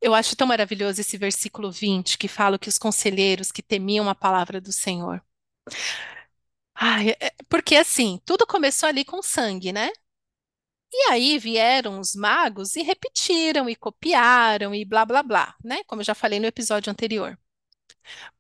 Eu 0.01 0.15
acho 0.15 0.37
tão 0.37 0.47
maravilhoso 0.47 1.01
esse 1.01 1.17
versículo 1.19 1.71
20 1.71 2.19
que 2.19 2.29
fala 2.29 2.59
que 2.59 2.69
os 2.69 2.79
conselheiros 2.79 3.51
que 3.51 3.63
temiam 3.63 4.09
a 4.09 4.15
palavra 4.15 4.61
do 4.61 4.73
Senhor. 4.73 5.23
Ai, 6.75 7.11
é, 7.21 7.33
porque 7.49 7.77
assim, 7.77 8.21
tudo 8.25 8.47
começou 8.47 8.89
ali 8.89 9.05
com 9.05 9.23
sangue, 9.23 9.73
né? 9.73 9.91
E 10.93 11.11
aí 11.11 11.39
vieram 11.39 12.01
os 12.01 12.15
magos 12.15 12.77
e 12.77 12.83
repetiram 12.83 13.69
e 13.69 13.77
copiaram 13.77 14.75
e 14.75 14.85
blá 14.85 15.05
blá 15.05 15.23
blá, 15.23 15.55
né? 15.65 15.83
Como 15.85 16.01
eu 16.01 16.05
já 16.05 16.15
falei 16.15 16.41
no 16.41 16.47
episódio 16.47 16.91
anterior. 16.91 17.39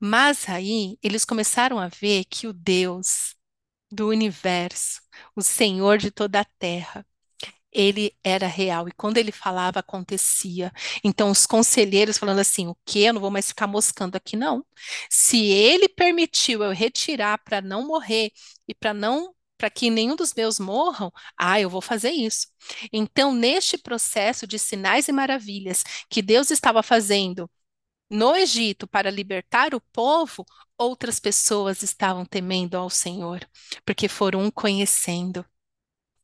Mas 0.01 0.49
aí 0.49 0.99
eles 1.03 1.25
começaram 1.25 1.79
a 1.79 1.89
ver 1.89 2.25
que 2.25 2.47
o 2.47 2.53
Deus 2.53 3.35
do 3.91 4.09
universo, 4.09 5.01
o 5.35 5.43
Senhor 5.43 5.99
de 5.99 6.11
toda 6.11 6.41
a 6.41 6.45
terra, 6.59 7.07
ele 7.73 8.17
era 8.25 8.47
real 8.47 8.89
e 8.89 8.93
quando 8.93 9.19
ele 9.19 9.33
falava 9.33 9.81
acontecia. 9.81 10.73
Então 11.05 11.31
os 11.31 11.47
conselheiros 11.47 12.19
falando 12.19 12.41
assim, 12.41 12.67
o 12.69 12.77
quê? 12.87 13.01
Eu 13.01 13.15
não 13.15 13.21
vou 13.21 13.31
mais 13.31 13.49
ficar 13.49 13.67
moscando 13.67 14.17
aqui 14.17 14.37
não. 14.37 14.65
Se 15.11 15.45
ele 15.47 15.89
permitiu 15.89 16.63
eu 16.63 16.73
retirar 16.73 17.39
para 17.45 17.61
não 17.61 17.87
morrer 17.87 18.33
e 18.69 18.75
para 18.75 18.95
não 18.95 19.35
para 19.57 19.71
que 19.71 19.91
nenhum 19.91 20.17
dos 20.17 20.35
meus 20.35 20.59
morram, 20.59 21.13
ah, 21.37 21.61
eu 21.61 21.71
vou 21.71 21.81
fazer 21.81 22.11
isso. 22.11 22.49
Então, 22.93 23.35
neste 23.35 23.79
processo 23.79 24.47
de 24.47 24.59
sinais 24.59 25.09
e 25.09 25.13
maravilhas 25.13 25.83
que 26.09 26.23
Deus 26.23 26.51
estava 26.51 26.83
fazendo 26.83 27.51
no 28.11 28.37
Egito 28.37 28.87
para 28.87 29.11
libertar 29.11 29.75
o 29.75 29.81
povo, 29.93 30.45
outras 30.79 31.19
pessoas 31.19 31.83
estavam 31.83 32.25
temendo 32.25 32.77
ao 32.77 32.91
Senhor, 32.91 33.41
porque 33.85 34.09
foram 34.09 34.51
conhecendo. 34.51 35.45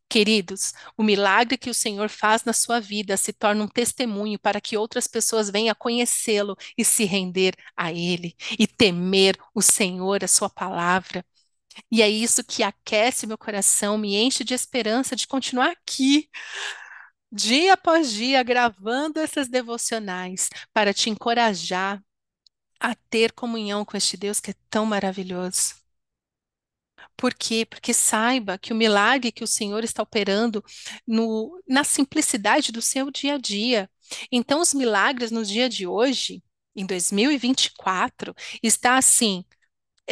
Queridos, 0.09 0.75
o 0.97 1.03
milagre 1.03 1.57
que 1.57 1.71
o 1.71 1.75
Senhor 1.75 2.11
faz 2.11 2.45
na 2.45 2.53
sua 2.53 2.79
vida 2.79 3.17
se 3.17 3.33
torna 3.33 3.65
um 3.65 3.69
testemunho 3.69 4.39
para 4.39 4.61
que 4.61 4.77
outras 4.77 5.07
pessoas 5.07 5.49
venham 5.49 5.73
a 5.73 5.75
conhecê-lo 5.75 6.55
e 6.77 6.85
se 6.85 7.05
render 7.05 7.55
a 7.75 7.91
Ele 7.91 8.37
e 8.59 8.67
temer 8.67 9.39
o 9.55 9.63
Senhor, 9.63 10.23
a 10.23 10.29
Sua 10.29 10.51
palavra. 10.51 11.25
E 11.91 12.03
é 12.03 12.09
isso 12.09 12.45
que 12.45 12.63
aquece 12.63 13.27
meu 13.27 13.39
coração, 13.39 13.99
me 13.99 14.17
enche 14.17 14.45
de 14.45 14.55
esperança 14.55 15.17
de 15.17 15.27
continuar 15.27 15.71
aqui, 15.71 16.29
dia 17.31 17.75
após 17.75 18.13
dia, 18.13 18.43
gravando 18.43 19.19
essas 19.21 19.49
devocionais, 19.49 20.49
para 20.73 20.93
te 20.95 21.11
encorajar 21.11 22.03
a 22.81 22.95
ter 22.95 23.33
comunhão 23.33 23.85
com 23.85 23.97
este 23.97 24.17
Deus 24.17 24.41
que 24.41 24.51
é 24.51 24.55
tão 24.69 24.85
maravilhoso. 24.85 25.75
Por 27.17 27.35
quê? 27.35 27.65
Porque 27.67 27.95
saiba 27.95 28.59
que 28.59 28.73
o 28.73 28.77
milagre 28.77 29.33
que 29.33 29.45
o 29.45 29.47
Senhor 29.47 29.85
está 29.85 30.03
operando 30.03 30.63
no, 31.07 31.61
na 31.67 31.85
simplicidade 31.85 32.73
do 32.73 32.83
seu 32.83 33.11
dia 33.11 33.35
a 33.35 33.39
dia. 33.39 33.91
Então, 34.31 34.61
os 34.61 34.75
milagres 34.75 35.31
no 35.31 35.45
dia 35.45 35.69
de 35.69 35.87
hoje, 35.87 36.43
em 36.75 36.87
2024, 36.87 38.35
está 38.63 38.97
assim, 38.97 39.45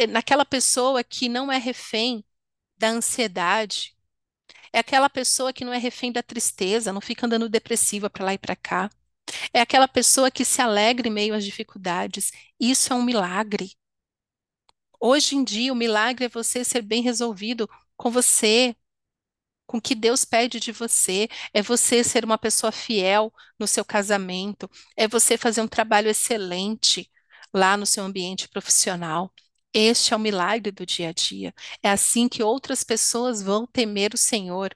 naquela 0.07 0.45
pessoa 0.45 1.03
que 1.03 1.29
não 1.29 1.51
é 1.51 1.57
refém 1.57 2.23
da 2.77 2.89
ansiedade, 2.89 3.95
é 4.73 4.79
aquela 4.79 5.09
pessoa 5.09 5.53
que 5.53 5.65
não 5.65 5.73
é 5.73 5.77
refém 5.77 6.11
da 6.11 6.23
tristeza, 6.23 6.93
não 6.93 7.01
fica 7.01 7.25
andando 7.25 7.49
depressiva 7.49 8.09
para 8.09 8.25
lá 8.25 8.33
e 8.33 8.37
para 8.37 8.55
cá. 8.55 8.89
É 9.53 9.61
aquela 9.61 9.87
pessoa 9.87 10.31
que 10.31 10.45
se 10.45 10.61
alegra 10.61 11.07
em 11.07 11.11
meio 11.11 11.33
às 11.35 11.45
dificuldades. 11.45 12.31
Isso 12.59 12.93
é 12.93 12.95
um 12.95 13.03
milagre. 13.03 13.73
Hoje 14.99 15.35
em 15.35 15.43
dia, 15.43 15.73
o 15.73 15.75
milagre 15.75 16.25
é 16.25 16.29
você 16.29 16.63
ser 16.63 16.81
bem 16.81 17.01
resolvido 17.01 17.69
com 17.97 18.09
você, 18.11 18.75
com 19.65 19.77
o 19.77 19.81
que 19.81 19.95
Deus 19.95 20.25
pede 20.25 20.59
de 20.59 20.71
você, 20.71 21.29
é 21.53 21.61
você 21.61 22.03
ser 22.03 22.25
uma 22.25 22.37
pessoa 22.37 22.71
fiel 22.71 23.33
no 23.59 23.67
seu 23.67 23.85
casamento, 23.85 24.69
é 24.97 25.07
você 25.07 25.37
fazer 25.37 25.61
um 25.61 25.67
trabalho 25.67 26.09
excelente 26.09 27.09
lá 27.53 27.77
no 27.77 27.85
seu 27.85 28.03
ambiente 28.03 28.49
profissional. 28.49 29.33
Este 29.73 30.13
é 30.13 30.17
o 30.17 30.19
milagre 30.19 30.71
do 30.71 30.85
dia 30.85 31.09
a 31.09 31.13
dia. 31.13 31.53
É 31.81 31.89
assim 31.89 32.27
que 32.27 32.43
outras 32.43 32.83
pessoas 32.83 33.41
vão 33.41 33.65
temer 33.65 34.13
o 34.13 34.17
Senhor, 34.17 34.75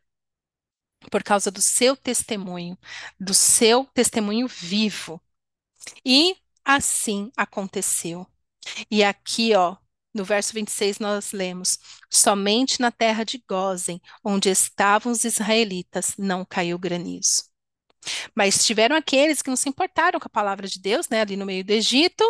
por 1.12 1.24
causa 1.24 1.52
do 1.52 1.62
seu 1.62 1.96
testemunho, 1.96 2.78
do 3.20 3.34
seu 3.34 3.86
testemunho 3.94 4.48
vivo. 4.48 5.22
E 6.06 6.36
assim 6.64 7.32
aconteceu. 7.38 8.28
E 8.90 9.04
aqui, 9.04 9.56
ó, 9.56 9.78
no 10.14 10.24
verso 10.26 10.54
26 10.54 11.00
nós 11.00 11.32
lemos: 11.32 11.78
Somente 12.10 12.80
na 12.82 12.92
terra 12.92 13.24
de 13.24 13.44
Gozen, 13.48 14.02
onde 14.24 14.50
estavam 14.50 15.12
os 15.12 15.24
israelitas, 15.24 16.16
não 16.18 16.46
caiu 16.46 16.80
granizo. 16.80 17.46
Mas 18.36 18.66
tiveram 18.66 18.96
aqueles 18.96 19.42
que 19.42 19.50
não 19.50 19.58
se 19.58 19.70
importaram 19.70 20.20
com 20.20 20.28
a 20.28 20.30
palavra 20.30 20.68
de 20.68 20.80
Deus, 20.80 21.10
né, 21.10 21.22
ali 21.22 21.36
no 21.36 21.46
meio 21.46 21.64
do 21.66 21.72
Egito, 21.72 22.24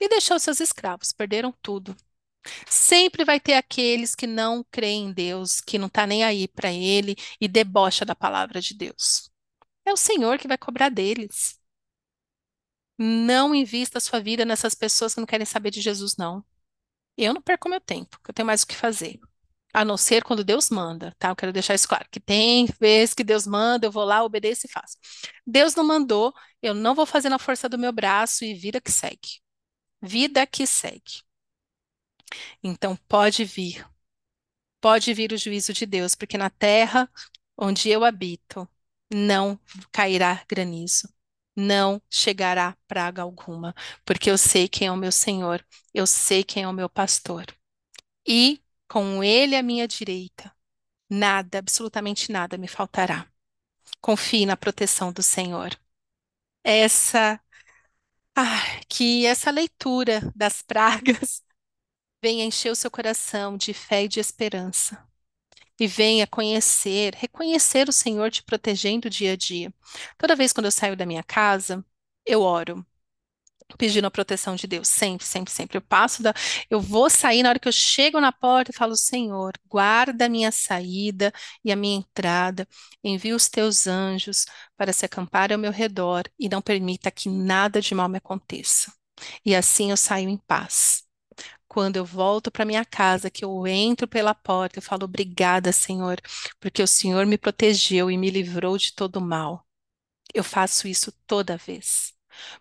e 0.00 0.08
deixou 0.08 0.38
seus 0.38 0.60
escravos, 0.60 1.12
perderam 1.12 1.52
tudo. 1.62 1.96
Sempre 2.68 3.24
vai 3.24 3.38
ter 3.38 3.54
aqueles 3.54 4.14
que 4.14 4.26
não 4.26 4.64
creem 4.70 5.06
em 5.06 5.12
Deus, 5.12 5.60
que 5.60 5.78
não 5.78 5.86
está 5.86 6.06
nem 6.06 6.24
aí 6.24 6.48
para 6.48 6.72
Ele 6.72 7.16
e 7.40 7.46
debocha 7.48 8.04
da 8.04 8.14
palavra 8.14 8.60
de 8.60 8.74
Deus. 8.74 9.30
É 9.84 9.92
o 9.92 9.96
Senhor 9.96 10.38
que 10.38 10.48
vai 10.48 10.58
cobrar 10.58 10.88
deles. 10.88 11.58
Não 12.98 13.54
invista 13.54 13.98
a 13.98 14.00
sua 14.00 14.20
vida 14.20 14.44
nessas 14.44 14.74
pessoas 14.74 15.14
que 15.14 15.20
não 15.20 15.26
querem 15.26 15.46
saber 15.46 15.70
de 15.70 15.80
Jesus, 15.80 16.16
não. 16.16 16.44
Eu 17.16 17.34
não 17.34 17.42
perco 17.42 17.68
meu 17.68 17.80
tempo, 17.80 18.18
que 18.22 18.30
eu 18.30 18.34
tenho 18.34 18.46
mais 18.46 18.62
o 18.62 18.66
que 18.66 18.74
fazer. 18.76 19.18
A 19.72 19.84
não 19.84 19.96
ser 19.96 20.24
quando 20.24 20.44
Deus 20.44 20.70
manda, 20.70 21.14
tá? 21.18 21.28
Eu 21.30 21.36
quero 21.36 21.52
deixar 21.52 21.74
isso 21.74 21.88
claro, 21.88 22.08
que 22.10 22.20
tem 22.20 22.66
vezes 22.80 23.14
que 23.14 23.24
Deus 23.24 23.46
manda, 23.46 23.86
eu 23.86 23.92
vou 23.92 24.04
lá, 24.04 24.24
obedeço 24.24 24.66
e 24.66 24.70
faço. 24.70 24.96
Deus 25.46 25.74
não 25.74 25.84
mandou, 25.84 26.34
eu 26.62 26.74
não 26.74 26.94
vou 26.94 27.06
fazer 27.06 27.28
na 27.28 27.38
força 27.38 27.68
do 27.68 27.78
meu 27.78 27.92
braço 27.92 28.44
e 28.44 28.54
vida 28.54 28.80
que 28.80 28.90
segue. 28.90 29.40
Vida 30.02 30.46
que 30.46 30.66
segue. 30.66 31.22
Então 32.62 32.96
pode 33.08 33.44
vir, 33.44 33.86
pode 34.80 35.12
vir 35.14 35.32
o 35.32 35.38
juízo 35.38 35.72
de 35.72 35.86
Deus, 35.86 36.14
porque 36.14 36.38
na 36.38 36.50
terra 36.50 37.10
onde 37.56 37.88
eu 37.90 38.04
habito 38.04 38.68
não 39.12 39.58
cairá 39.92 40.44
granizo, 40.48 41.08
não 41.56 42.00
chegará 42.10 42.76
praga 42.88 43.22
alguma, 43.22 43.74
porque 44.04 44.30
eu 44.30 44.38
sei 44.38 44.68
quem 44.68 44.88
é 44.88 44.92
o 44.92 44.96
meu 44.96 45.12
Senhor, 45.12 45.64
eu 45.94 46.06
sei 46.06 46.44
quem 46.44 46.64
é 46.64 46.68
o 46.68 46.72
meu 46.72 46.88
pastor. 46.88 47.46
E 48.26 48.62
com 48.88 49.22
ele 49.22 49.56
à 49.56 49.62
minha 49.62 49.86
direita, 49.88 50.52
nada, 51.10 51.58
absolutamente 51.58 52.32
nada 52.32 52.58
me 52.58 52.68
faltará. 52.68 53.28
Confie 54.00 54.46
na 54.46 54.56
proteção 54.56 55.12
do 55.12 55.22
Senhor. 55.22 55.78
Essa, 56.64 57.40
ah, 58.36 58.80
que 58.88 59.26
essa 59.26 59.50
leitura 59.50 60.32
das 60.36 60.62
pragas 60.62 61.42
venha 62.22 62.44
encher 62.44 62.70
o 62.70 62.76
seu 62.76 62.90
coração 62.90 63.56
de 63.56 63.72
fé 63.74 64.04
e 64.04 64.08
de 64.08 64.20
esperança. 64.20 65.02
E 65.80 65.86
venha 65.86 66.26
conhecer, 66.26 67.14
reconhecer 67.16 67.88
o 67.88 67.92
Senhor 67.92 68.30
te 68.30 68.42
protegendo 68.42 69.10
dia 69.10 69.32
a 69.32 69.36
dia. 69.36 69.72
Toda 70.18 70.36
vez 70.36 70.52
quando 70.52 70.66
eu 70.66 70.72
saio 70.72 70.96
da 70.96 71.06
minha 71.06 71.22
casa, 71.24 71.84
eu 72.26 72.42
oro 72.42 72.86
pedindo 73.78 74.06
a 74.06 74.10
proteção 74.10 74.56
de 74.56 74.66
Deus, 74.66 74.88
sempre, 74.88 75.26
sempre, 75.26 75.52
sempre. 75.52 75.76
Eu 75.78 75.82
passo 75.82 76.22
da, 76.22 76.34
eu 76.68 76.80
vou 76.80 77.08
sair 77.08 77.42
na 77.42 77.50
hora 77.50 77.58
que 77.58 77.68
eu 77.68 77.72
chego 77.72 78.20
na 78.20 78.32
porta 78.32 78.70
e 78.70 78.74
falo, 78.74 78.96
Senhor, 78.96 79.52
guarda 79.66 80.26
a 80.26 80.28
minha 80.28 80.50
saída 80.52 81.32
e 81.64 81.70
a 81.72 81.76
minha 81.76 81.98
entrada, 81.98 82.66
envia 83.02 83.34
os 83.34 83.48
teus 83.48 83.86
anjos 83.86 84.44
para 84.76 84.92
se 84.92 85.04
acampar 85.04 85.52
ao 85.52 85.58
meu 85.58 85.70
redor 85.72 86.24
e 86.38 86.48
não 86.48 86.60
permita 86.62 87.10
que 87.10 87.28
nada 87.28 87.80
de 87.80 87.94
mal 87.94 88.08
me 88.08 88.18
aconteça. 88.18 88.92
E 89.44 89.54
assim 89.54 89.90
eu 89.90 89.96
saio 89.96 90.28
em 90.28 90.36
paz. 90.38 91.04
Quando 91.70 91.96
eu 91.96 92.04
volto 92.04 92.50
para 92.50 92.66
minha 92.66 92.84
casa, 92.84 93.30
que 93.30 93.44
eu 93.44 93.66
entro 93.66 94.08
pela 94.08 94.34
porta, 94.34 94.78
eu 94.78 94.82
falo 94.82 95.04
obrigada, 95.04 95.72
Senhor, 95.72 96.20
porque 96.60 96.82
o 96.82 96.86
Senhor 96.86 97.24
me 97.26 97.38
protegeu 97.38 98.10
e 98.10 98.18
me 98.18 98.30
livrou 98.30 98.76
de 98.76 98.92
todo 98.92 99.20
mal. 99.20 99.66
Eu 100.34 100.44
faço 100.44 100.88
isso 100.88 101.12
toda 101.26 101.56
vez 101.56 102.14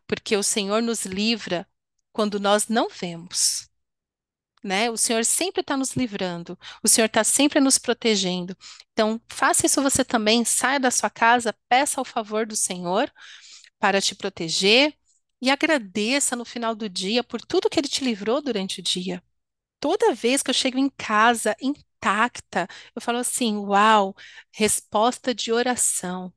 porque 0.08 0.36
o 0.36 0.44
Senhor 0.44 0.82
nos 0.82 1.06
livra 1.06 1.68
quando 2.12 2.40
nós 2.40 2.68
não 2.68 2.90
vemos. 2.90 3.70
Né? 4.64 4.90
O 4.90 4.98
Senhor 4.98 5.24
sempre 5.24 5.62
está 5.62 5.78
nos 5.78 5.94
livrando, 5.94 6.58
o 6.84 6.88
Senhor 6.88 7.06
está 7.06 7.24
sempre 7.24 7.62
nos 7.62 7.78
protegendo. 7.78 8.58
Então, 8.92 9.22
faça 9.30 9.66
isso 9.66 9.82
você 9.82 10.04
também, 10.04 10.44
saia 10.44 10.80
da 10.80 10.92
sua 10.92 11.10
casa, 11.10 11.56
peça 11.70 12.02
o 12.02 12.06
favor 12.06 12.46
do 12.46 12.56
Senhor 12.56 13.10
para 13.80 14.02
te 14.02 14.16
proteger 14.16 14.94
e 15.42 15.50
agradeça 15.50 16.36
no 16.36 16.46
final 16.46 16.76
do 16.76 16.90
dia 16.90 17.24
por 17.24 17.42
tudo 17.42 17.70
que 17.70 17.80
Ele 17.80 17.88
te 17.88 18.04
livrou 18.04 18.42
durante 18.42 18.80
o 18.80 18.84
dia. 18.84 19.24
Toda 19.80 20.14
vez 20.14 20.44
que 20.44 20.50
eu 20.52 20.54
chego 20.56 20.78
em 20.80 20.90
casa 20.92 21.56
intacta, 21.62 22.68
eu 22.96 23.02
falo 23.02 23.20
assim: 23.20 23.58
Uau, 23.58 24.16
resposta 24.54 25.34
de 25.36 25.52
oração. 25.52 26.34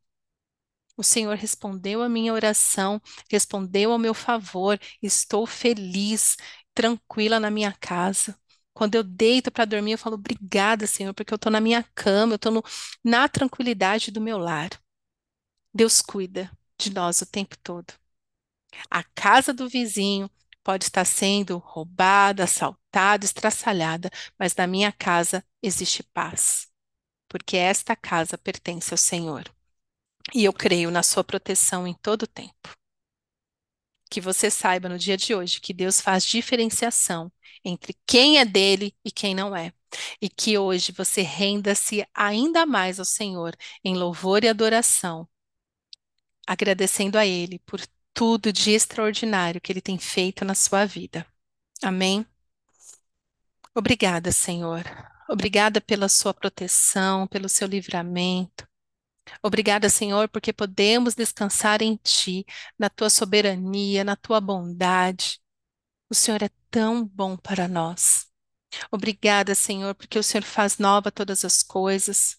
O 0.96 1.02
Senhor 1.02 1.36
respondeu 1.36 2.02
a 2.02 2.08
minha 2.08 2.32
oração, 2.32 3.00
respondeu 3.30 3.92
ao 3.92 3.98
meu 3.98 4.14
favor. 4.14 4.78
Estou 5.02 5.46
feliz, 5.46 6.36
tranquila 6.74 7.40
na 7.40 7.50
minha 7.50 7.72
casa. 7.72 8.38
Quando 8.74 8.94
eu 8.94 9.02
deito 9.02 9.50
para 9.50 9.64
dormir, 9.64 9.92
eu 9.92 9.98
falo 9.98 10.14
obrigada, 10.16 10.86
Senhor, 10.86 11.12
porque 11.14 11.32
eu 11.32 11.36
estou 11.36 11.52
na 11.52 11.60
minha 11.60 11.82
cama, 11.94 12.34
eu 12.34 12.36
estou 12.36 12.62
na 13.04 13.28
tranquilidade 13.28 14.10
do 14.10 14.20
meu 14.20 14.38
lar. 14.38 14.70
Deus 15.74 16.00
cuida 16.00 16.50
de 16.78 16.90
nós 16.92 17.20
o 17.20 17.26
tempo 17.26 17.56
todo. 17.62 17.92
A 18.90 19.02
casa 19.02 19.52
do 19.52 19.68
vizinho 19.68 20.30
pode 20.62 20.84
estar 20.84 21.04
sendo 21.04 21.58
roubada, 21.58 22.44
assaltada, 22.44 23.24
estraçalhada, 23.24 24.10
mas 24.38 24.54
na 24.54 24.66
minha 24.66 24.92
casa 24.92 25.44
existe 25.62 26.02
paz, 26.02 26.68
porque 27.28 27.56
esta 27.56 27.96
casa 27.96 28.38
pertence 28.38 28.92
ao 28.92 28.98
Senhor. 28.98 29.44
E 30.34 30.44
eu 30.44 30.52
creio 30.52 30.90
na 30.90 31.02
sua 31.02 31.24
proteção 31.24 31.86
em 31.86 31.94
todo 31.94 32.22
o 32.22 32.26
tempo. 32.26 32.76
Que 34.08 34.20
você 34.20 34.50
saiba 34.50 34.88
no 34.88 34.98
dia 34.98 35.16
de 35.16 35.34
hoje 35.34 35.60
que 35.60 35.72
Deus 35.72 36.00
faz 36.00 36.24
diferenciação 36.24 37.32
entre 37.64 37.96
quem 38.06 38.38
é 38.38 38.44
dele 38.44 38.94
e 39.04 39.10
quem 39.10 39.34
não 39.34 39.54
é. 39.56 39.72
E 40.20 40.28
que 40.28 40.56
hoje 40.56 40.92
você 40.92 41.22
renda-se 41.22 42.06
ainda 42.14 42.64
mais 42.64 42.98
ao 42.98 43.04
Senhor 43.04 43.56
em 43.84 43.94
louvor 43.96 44.44
e 44.44 44.48
adoração, 44.48 45.28
agradecendo 46.46 47.18
a 47.18 47.26
Ele 47.26 47.58
por 47.60 47.80
tudo 48.14 48.52
de 48.52 48.72
extraordinário 48.72 49.60
que 49.60 49.72
Ele 49.72 49.80
tem 49.80 49.98
feito 49.98 50.44
na 50.44 50.54
sua 50.54 50.84
vida. 50.84 51.26
Amém? 51.82 52.26
Obrigada, 53.74 54.30
Senhor. 54.32 54.84
Obrigada 55.28 55.80
pela 55.80 56.08
sua 56.08 56.34
proteção, 56.34 57.26
pelo 57.26 57.48
seu 57.48 57.66
livramento. 57.66 58.68
Obrigada, 59.42 59.88
Senhor, 59.88 60.28
porque 60.28 60.52
podemos 60.52 61.14
descansar 61.14 61.80
em 61.82 61.96
Ti, 61.96 62.44
na 62.78 62.90
Tua 62.90 63.08
soberania, 63.08 64.04
na 64.04 64.16
Tua 64.16 64.40
bondade. 64.40 65.40
O 66.10 66.14
Senhor 66.14 66.42
é 66.42 66.50
tão 66.70 67.04
bom 67.06 67.36
para 67.36 67.68
nós. 67.68 68.26
Obrigada, 68.90 69.54
Senhor, 69.54 69.94
porque 69.94 70.18
o 70.18 70.22
Senhor 70.22 70.44
faz 70.44 70.78
nova 70.78 71.10
todas 71.10 71.44
as 71.44 71.62
coisas. 71.62 72.36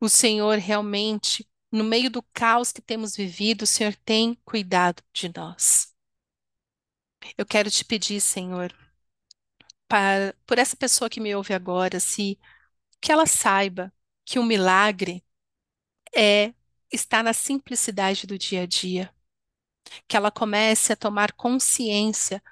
O 0.00 0.08
Senhor 0.08 0.58
realmente, 0.58 1.48
no 1.72 1.84
meio 1.84 2.10
do 2.10 2.22
caos 2.34 2.72
que 2.72 2.82
temos 2.82 3.16
vivido, 3.16 3.62
o 3.62 3.66
Senhor 3.66 3.96
tem 4.04 4.36
cuidado 4.44 5.02
de 5.12 5.32
nós. 5.34 5.92
Eu 7.36 7.44
quero 7.44 7.70
te 7.70 7.84
pedir, 7.84 8.20
Senhor, 8.20 8.72
para, 9.88 10.34
por 10.46 10.58
essa 10.58 10.76
pessoa 10.76 11.10
que 11.10 11.20
me 11.20 11.34
ouve 11.34 11.54
agora, 11.54 12.00
se 12.00 12.38
que 13.00 13.12
ela 13.12 13.26
saiba 13.26 13.92
que 14.24 14.38
o 14.38 14.44
milagre 14.44 15.24
é 16.16 16.54
estar 16.92 17.24
na 17.24 17.32
simplicidade 17.32 18.26
do 18.26 18.38
dia 18.38 18.62
a 18.62 18.66
dia. 18.66 19.12
Que 20.08 20.16
ela 20.16 20.30
comece 20.30 20.92
a 20.92 20.96
tomar 20.96 21.32
consciência 21.32 22.42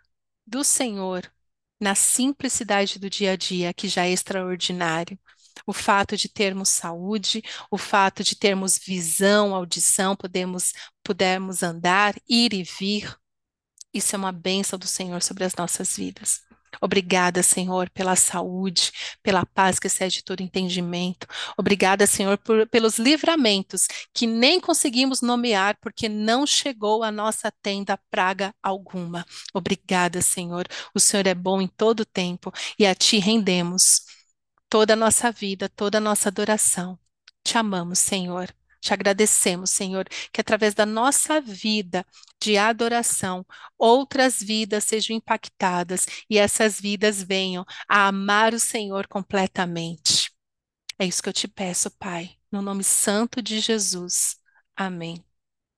do 0.46 0.64
Senhor 0.64 1.32
na 1.80 1.94
simplicidade 1.94 2.98
do 2.98 3.10
dia 3.10 3.32
a 3.32 3.36
dia, 3.36 3.74
que 3.74 3.88
já 3.88 4.06
é 4.06 4.12
extraordinário. 4.12 5.18
O 5.66 5.72
fato 5.72 6.16
de 6.16 6.28
termos 6.28 6.68
saúde, 6.68 7.42
o 7.70 7.78
fato 7.78 8.22
de 8.24 8.36
termos 8.36 8.78
visão, 8.78 9.54
audição, 9.54 10.16
podemos, 10.16 10.72
pudermos 11.02 11.62
andar, 11.62 12.14
ir 12.28 12.52
e 12.52 12.62
vir. 12.62 13.16
Isso 13.92 14.14
é 14.14 14.18
uma 14.18 14.32
bênção 14.32 14.78
do 14.78 14.86
Senhor 14.86 15.22
sobre 15.22 15.44
as 15.44 15.54
nossas 15.54 15.96
vidas. 15.96 16.40
Obrigada, 16.80 17.42
Senhor, 17.42 17.90
pela 17.90 18.14
saúde, 18.16 18.92
pela 19.22 19.44
paz 19.44 19.78
que 19.78 19.86
excede 19.86 20.22
todo 20.22 20.40
entendimento. 20.40 21.26
Obrigada, 21.56 22.06
Senhor, 22.06 22.38
por, 22.38 22.66
pelos 22.68 22.98
livramentos 22.98 23.86
que 24.14 24.26
nem 24.26 24.60
conseguimos 24.60 25.20
nomear 25.20 25.76
porque 25.80 26.08
não 26.08 26.46
chegou 26.46 27.02
à 27.02 27.10
nossa 27.10 27.50
tenda 27.62 27.98
praga 28.10 28.54
alguma. 28.62 29.26
Obrigada, 29.52 30.22
Senhor. 30.22 30.66
O 30.94 31.00
Senhor 31.00 31.26
é 31.26 31.34
bom 31.34 31.60
em 31.60 31.68
todo 31.68 32.04
tempo 32.04 32.52
e 32.78 32.86
a 32.86 32.94
Ti 32.94 33.18
rendemos 33.18 34.02
toda 34.70 34.94
a 34.94 34.96
nossa 34.96 35.30
vida, 35.32 35.68
toda 35.68 35.98
a 35.98 36.00
nossa 36.00 36.28
adoração. 36.30 36.98
Te 37.44 37.58
amamos, 37.58 37.98
Senhor. 37.98 38.54
Te 38.80 38.94
agradecemos, 38.94 39.70
Senhor, 39.70 40.06
que 40.32 40.40
através 40.40 40.74
da 40.74 40.86
nossa 40.86 41.38
vida 41.40 42.06
de 42.40 42.56
adoração, 42.56 43.44
outras 43.76 44.42
vidas 44.42 44.84
sejam 44.84 45.14
impactadas 45.16 46.06
e 46.30 46.38
essas 46.38 46.80
vidas 46.80 47.22
venham 47.22 47.66
a 47.86 48.06
amar 48.08 48.54
o 48.54 48.58
Senhor 48.58 49.06
completamente. 49.06 50.32
É 50.98 51.06
isso 51.06 51.22
que 51.22 51.28
eu 51.28 51.32
te 51.32 51.48
peço, 51.48 51.90
Pai, 51.92 52.36
no 52.50 52.62
nome 52.62 52.84
santo 52.84 53.42
de 53.42 53.60
Jesus. 53.60 54.38
Amém. 54.76 55.22